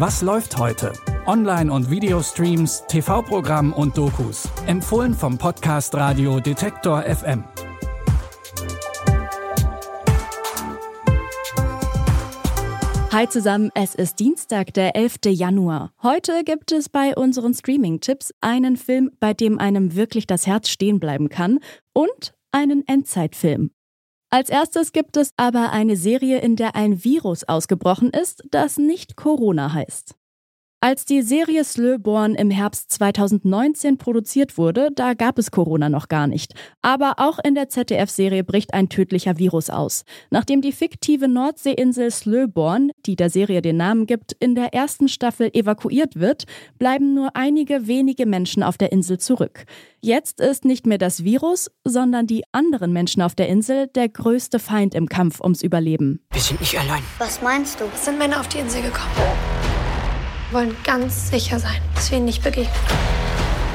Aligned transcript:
Was 0.00 0.22
läuft 0.22 0.56
heute? 0.56 0.94
Online- 1.26 1.70
und 1.70 1.90
Videostreams, 1.90 2.84
TV-Programm 2.88 3.74
und 3.74 3.98
Dokus. 3.98 4.48
Empfohlen 4.66 5.12
vom 5.12 5.36
Podcast 5.36 5.94
Radio 5.94 6.40
Detektor 6.40 7.02
FM. 7.02 7.44
Hi 13.12 13.28
zusammen, 13.28 13.70
es 13.74 13.94
ist 13.94 14.18
Dienstag, 14.18 14.72
der 14.72 14.96
11. 14.96 15.16
Januar. 15.26 15.92
Heute 16.02 16.44
gibt 16.44 16.72
es 16.72 16.88
bei 16.88 17.14
unseren 17.14 17.52
Streaming-Tipps 17.52 18.32
einen 18.40 18.78
Film, 18.78 19.10
bei 19.20 19.34
dem 19.34 19.58
einem 19.58 19.94
wirklich 19.94 20.26
das 20.26 20.46
Herz 20.46 20.70
stehen 20.70 20.98
bleiben 20.98 21.28
kann 21.28 21.58
und 21.92 22.32
einen 22.52 22.88
Endzeitfilm. 22.88 23.70
Als 24.32 24.48
erstes 24.48 24.92
gibt 24.92 25.16
es 25.16 25.32
aber 25.36 25.72
eine 25.72 25.96
Serie, 25.96 26.38
in 26.38 26.54
der 26.54 26.76
ein 26.76 27.02
Virus 27.02 27.42
ausgebrochen 27.42 28.10
ist, 28.10 28.44
das 28.52 28.78
nicht 28.78 29.16
Corona 29.16 29.72
heißt. 29.72 30.14
Als 30.82 31.04
die 31.04 31.20
Serie 31.20 31.62
Slöborn 31.62 32.34
im 32.34 32.50
Herbst 32.50 32.90
2019 32.92 33.98
produziert 33.98 34.56
wurde, 34.56 34.88
da 34.94 35.12
gab 35.12 35.38
es 35.38 35.50
Corona 35.50 35.90
noch 35.90 36.08
gar 36.08 36.26
nicht. 36.26 36.54
Aber 36.80 37.16
auch 37.18 37.38
in 37.38 37.54
der 37.54 37.68
ZDF-Serie 37.68 38.44
bricht 38.44 38.72
ein 38.72 38.88
tödlicher 38.88 39.36
Virus 39.36 39.68
aus. 39.68 40.04
Nachdem 40.30 40.62
die 40.62 40.72
fiktive 40.72 41.28
Nordseeinsel 41.28 42.10
Slöborn, 42.10 42.92
die 43.04 43.14
der 43.14 43.28
Serie 43.28 43.60
den 43.60 43.76
Namen 43.76 44.06
gibt, 44.06 44.32
in 44.32 44.54
der 44.54 44.72
ersten 44.72 45.08
Staffel 45.08 45.50
evakuiert 45.52 46.18
wird, 46.18 46.44
bleiben 46.78 47.12
nur 47.12 47.36
einige 47.36 47.86
wenige 47.86 48.24
Menschen 48.24 48.62
auf 48.62 48.78
der 48.78 48.90
Insel 48.90 49.18
zurück. 49.18 49.66
Jetzt 50.00 50.40
ist 50.40 50.64
nicht 50.64 50.86
mehr 50.86 50.96
das 50.96 51.24
Virus, 51.24 51.70
sondern 51.84 52.26
die 52.26 52.44
anderen 52.52 52.94
Menschen 52.94 53.20
auf 53.20 53.34
der 53.34 53.50
Insel 53.50 53.88
der 53.88 54.08
größte 54.08 54.58
Feind 54.58 54.94
im 54.94 55.10
Kampf 55.10 55.42
ums 55.42 55.62
Überleben. 55.62 56.24
Wir 56.32 56.40
sind 56.40 56.58
nicht 56.58 56.78
allein. 56.78 57.02
Was 57.18 57.42
meinst 57.42 57.80
du? 57.80 57.84
Es 57.94 58.06
sind 58.06 58.16
Männer 58.16 58.40
auf 58.40 58.48
die 58.48 58.60
Insel 58.60 58.80
gekommen 58.80 59.10
wollen 60.52 60.76
ganz 60.84 61.30
sicher 61.30 61.58
sein, 61.58 61.80
dass 61.94 62.10
wir 62.10 62.18
ihnen 62.18 62.26
nicht 62.26 62.42
begegnen. 62.42 62.72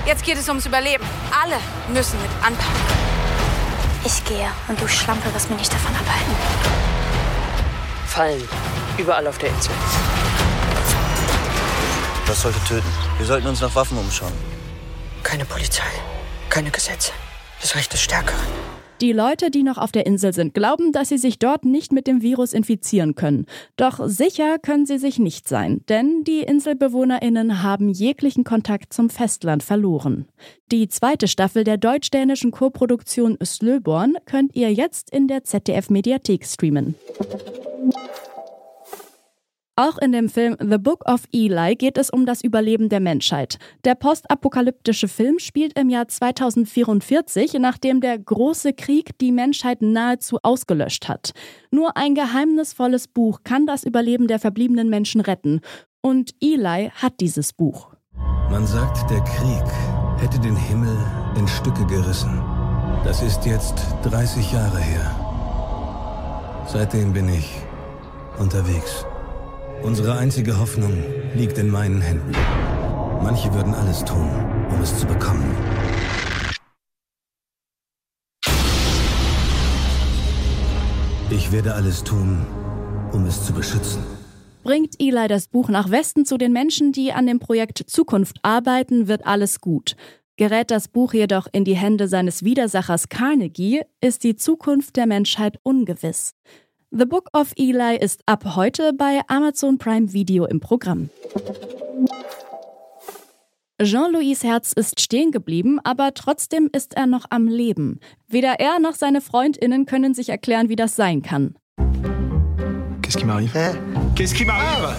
Jetzt 0.06 0.24
geht 0.24 0.38
es 0.38 0.48
ums 0.48 0.66
Überleben. 0.66 1.04
Alle 1.44 1.58
müssen 1.94 2.22
mit 2.22 2.30
anpacken. 2.44 3.06
Ich 4.06 4.24
gehe 4.26 4.48
und 4.68 4.80
du 4.80 4.88
Schlampe 4.88 5.34
wirst 5.34 5.50
mich 5.50 5.60
nicht 5.60 5.74
davon 5.74 5.96
abhalten. 5.96 6.36
Fallen. 8.06 8.44
Überall 8.98 9.26
auf 9.28 9.38
der 9.40 9.50
Insel. 9.50 9.72
Was 12.28 12.42
sollte 12.42 12.64
töten? 12.66 12.88
Wir 13.18 13.26
sollten 13.26 13.48
uns 13.48 13.62
nach 13.62 13.74
Waffen 13.76 13.98
umschauen. 13.98 14.34
Keine 15.24 15.46
Polizei. 15.46 15.84
Keine 16.50 16.72
Gesetze. 16.72 17.12
Das 17.62 17.76
Recht 17.76 17.92
des 17.92 18.02
Stärkeren. 18.02 18.75
Die 19.02 19.12
Leute, 19.12 19.52
die 19.52 19.64
noch 19.64 19.78
auf 19.78 19.92
der 19.92 20.06
Insel 20.06 20.34
sind, 20.34 20.54
glauben, 20.54 20.94
dass 20.94 21.10
sie 21.10 21.18
sich 21.18 21.38
dort 21.38 21.66
nicht 21.66 21.92
mit 21.92 22.08
dem 22.08 22.22
Virus 22.22 22.54
infizieren 22.54 23.14
können. 23.16 23.46
Doch 23.76 24.00
sicher 24.08 24.58
können 24.58 24.86
sie 24.86 24.98
sich 24.98 25.20
nicht 25.20 25.50
sein, 25.50 25.82
denn 25.90 26.24
die 26.24 26.40
Inselbewohnerinnen 26.40 27.62
haben 27.62 27.90
jeglichen 27.90 28.46
Kontakt 28.46 28.94
zum 28.94 29.10
Festland 29.10 29.64
verloren. 29.64 30.30
Die 30.72 30.88
zweite 30.88 31.28
Staffel 31.28 31.66
der 31.66 31.78
deutsch-dänischen 31.78 32.52
Koproduktion 32.52 33.38
Slöborn 33.44 34.16
könnt 34.26 34.56
ihr 34.56 34.72
jetzt 34.72 35.10
in 35.10 35.28
der 35.28 35.44
ZDF 35.44 35.90
Mediathek 35.90 36.46
streamen. 36.46 36.96
Auch 39.78 39.98
in 39.98 40.14
dem 40.14 40.30
Film 40.30 40.56
The 40.62 40.78
Book 40.78 41.06
of 41.06 41.24
Eli 41.34 41.76
geht 41.76 41.98
es 41.98 42.10
um 42.10 42.26
das 42.26 42.42
Überleben 42.42 42.88
der 42.88 43.02
Menschheit. 43.02 43.58
Der 43.84 43.96
postapokalyptische 43.96 45.10
Film 45.10 45.38
spielt 45.38 45.78
im 45.78 45.90
Jahr 45.90 46.08
2044, 46.08 47.56
nachdem 47.60 48.00
der 48.00 48.18
große 48.18 48.72
Krieg 48.72 49.18
die 49.20 49.34
Menschheit 49.34 49.82
nahezu 49.82 50.38
ausgelöscht 50.44 51.10
hat. 51.10 51.32
Nur 51.72 51.98
ein 51.98 52.16
geheimnisvolles 52.16 53.10
Buch 53.10 53.42
kann 53.44 53.66
das 53.66 53.84
Überleben 53.84 54.28
der 54.28 54.40
verbliebenen 54.40 54.90
Menschen 54.90 55.20
retten. 55.20 55.60
Und 56.02 56.32
Eli 56.42 56.92
hat 56.96 57.20
dieses 57.20 57.52
Buch. 57.52 57.90
Man 58.50 58.66
sagt, 58.66 59.10
der 59.12 59.20
Krieg 59.22 59.66
hätte 60.20 60.40
den 60.40 60.56
Himmel 60.56 60.98
in 61.38 61.46
Stücke 61.50 61.86
gerissen. 61.88 62.42
Das 63.04 63.22
ist 63.22 63.46
jetzt 63.46 63.76
30 64.04 64.54
Jahre 64.54 64.80
her. 64.80 66.64
Seitdem 66.66 67.12
bin 67.12 67.28
ich 67.28 67.52
unterwegs. 68.40 69.06
Unsere 69.84 70.18
einzige 70.18 70.60
Hoffnung 70.60 71.04
liegt 71.36 71.58
in 71.58 71.70
meinen 71.70 72.02
Händen. 72.02 72.32
Manche 73.22 73.54
würden 73.54 73.74
alles 73.74 74.04
tun, 74.04 74.30
um 74.70 74.82
es 74.82 75.00
zu 75.00 75.06
bekommen. 75.06 75.56
Ich 81.30 81.52
werde 81.52 81.74
alles 81.74 82.04
tun, 82.04 82.46
um 83.12 83.26
es 83.26 83.46
zu 83.46 83.54
beschützen. 83.54 84.04
Bringt 84.64 84.96
Eli 85.00 85.28
das 85.28 85.48
Buch 85.48 85.70
nach 85.70 85.92
Westen 85.92 86.26
zu 86.26 86.38
den 86.38 86.54
Menschen, 86.54 86.92
die 86.92 87.14
an 87.14 87.28
dem 87.28 87.40
Projekt 87.40 87.84
Zukunft 87.88 88.38
arbeiten, 88.42 89.08
wird 89.08 89.26
alles 89.26 89.62
gut. 89.62 89.96
Gerät 90.38 90.70
das 90.72 90.88
Buch 90.88 91.14
jedoch 91.14 91.48
in 91.52 91.64
die 91.64 91.76
Hände 91.76 92.08
seines 92.08 92.44
Widersachers 92.44 93.08
Carnegie, 93.10 93.84
ist 94.02 94.24
die 94.24 94.36
Zukunft 94.36 94.98
der 94.98 95.06
Menschheit 95.06 95.58
ungewiss. 95.64 96.34
The 96.98 97.06
Book 97.06 97.28
of 97.34 97.52
Eli 97.58 97.98
ist 97.98 98.22
ab 98.26 98.56
heute 98.56 98.94
bei 98.94 99.20
Amazon 99.28 99.78
Prime 99.78 100.14
Video 100.14 100.46
im 100.46 100.62
Programm. 100.62 101.10
Jean-Louis 103.82 104.46
Herz 104.46 104.72
ist 104.72 105.02
stehen 105.02 105.32
geblieben, 105.32 105.82
aber 105.84 106.14
trotzdem 106.14 106.70
ist 106.72 106.94
er 106.94 107.06
noch 107.06 107.26
am 107.32 107.50
Leben. 107.50 108.00
Weder 108.30 108.62
er 108.62 108.80
noch 108.80 108.94
seine 108.96 109.20
Freundinnen 109.20 109.86
können 109.86 110.14
sich 110.14 110.30
erklären, 110.30 110.70
wie 110.70 110.78
das 110.78 110.96
sein 110.96 111.22
kann. 111.22 111.56
Qu'est-ce 113.02 113.18
qui 113.18 113.26
m'arrive 113.26 113.54
Eh 113.58 113.76
Qu'est-ce 114.16 114.34
qui 114.34 114.46
m'arrive 114.46 114.96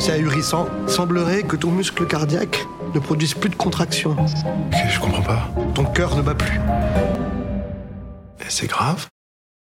C'est 0.00 0.14
ahurissant. 0.14 0.66
Semblerait 0.88 1.44
que 1.44 1.54
ton 1.54 1.70
muscle 1.70 2.04
cardiaque 2.08 2.66
ne 2.94 2.98
produise 2.98 3.34
plus 3.34 3.50
de 3.50 3.54
contraction. 3.56 4.16
Ok, 4.18 4.74
Je 4.90 4.98
comprends 4.98 5.22
pas. 5.22 5.48
Ton 5.76 5.84
cœur 5.84 6.16
ne 6.16 6.22
bat 6.22 6.34
plus. 6.34 6.58
Eh, 8.40 8.44
C'est 8.48 8.66
grave 8.66 9.06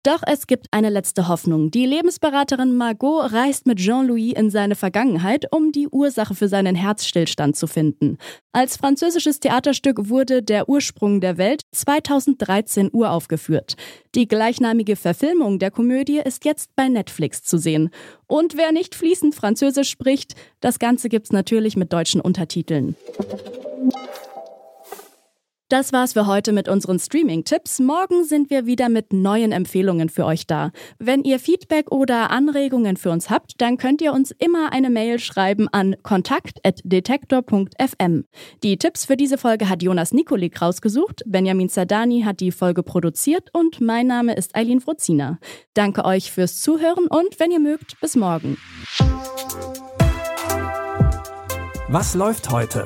Doch 0.03 0.21
es 0.25 0.47
gibt 0.47 0.67
eine 0.71 0.89
letzte 0.89 1.27
Hoffnung. 1.27 1.71
Die 1.71 1.85
Lebensberaterin 1.85 2.77
Margot 2.77 3.33
reist 3.33 3.65
mit 3.67 3.79
Jean-Louis 3.79 4.31
in 4.33 4.49
seine 4.49 4.75
Vergangenheit, 4.75 5.53
um 5.53 5.73
die 5.73 5.89
Ursache 5.89 6.35
für 6.35 6.47
seinen 6.47 6.73
Herzstillstand 6.73 7.57
zu 7.57 7.67
finden. 7.67 8.17
Als 8.53 8.77
französisches 8.77 9.41
Theaterstück 9.41 10.07
wurde 10.07 10.41
Der 10.41 10.69
Ursprung 10.69 11.19
der 11.19 11.37
Welt 11.37 11.63
2013 11.73 12.89
uraufgeführt. 12.93 13.75
Die 14.15 14.29
gleichnamige 14.29 14.95
Verfilmung 14.95 15.59
der 15.59 15.69
Komödie 15.69 16.21
ist 16.23 16.45
jetzt 16.45 16.73
bei 16.77 16.87
Netflix 16.87 17.43
zu 17.43 17.57
sehen. 17.57 17.89
Und 18.25 18.55
wer 18.55 18.71
nicht 18.71 18.95
fließend 18.95 19.35
Französisch 19.35 19.89
spricht, 19.89 20.35
das 20.61 20.79
Ganze 20.79 21.09
gibt's 21.09 21.33
natürlich 21.33 21.75
mit 21.75 21.91
deutschen 21.91 22.21
Untertiteln. 22.21 22.95
Das 25.69 25.94
war's 25.94 26.13
für 26.13 26.25
heute 26.25 26.52
mit 26.52 26.68
unseren 26.68 26.97
Streaming-Tipps. 26.97 27.78
Morgen 27.78 28.24
sind 28.24 28.50
wir 28.50 28.66
wieder 28.66 28.90
mit 28.90 29.13
neuen 29.13 29.52
Empfehlungen 29.52 30.09
für 30.09 30.25
euch 30.25 30.47
da. 30.47 30.72
Wenn 30.97 31.24
ihr 31.24 31.40
Feedback 31.40 31.91
oder 31.91 32.31
Anregungen 32.31 32.97
für 32.97 33.12
uns 33.12 33.30
habt, 33.30 33.62
dann 33.62 33.78
könnt 33.78 34.02
ihr 34.02 34.12
uns 34.12 34.31
immer 34.31 34.74
eine 34.74 34.90
Mail 34.90 35.19
schreiben 35.19 35.68
an 35.72 35.96
kontakt.detektor.fm. 36.02 38.24
Die 38.63 38.78
Tipps 38.78 39.06
für 39.06 39.16
diese 39.16 39.38
Folge 39.38 39.69
hat 39.69 39.84
Jonas 39.84 40.12
Nikolik 40.12 40.59
rausgesucht, 40.59 41.22
Benjamin 41.28 41.69
Zadani 41.69 42.24
hat 42.24 42.40
die 42.40 42.52
Folge 42.52 42.81
produziert 42.81 43.50
und 43.53 43.79
mein 43.79 44.08
Name 44.08 44.34
ist 44.34 44.56
Eileen 44.56 44.81
Frozina. 44.81 45.38
Danke 45.75 46.03
euch 46.03 46.31
fürs 46.31 46.62
Zuhören 46.62 47.06
und 47.06 47.40
wenn 47.40 47.52
ihr 47.52 47.59
mögt, 47.59 48.02
bis 48.02 48.16
morgen. 48.16 48.58
Was 51.90 52.16
läuft 52.16 52.50
heute? 52.50 52.85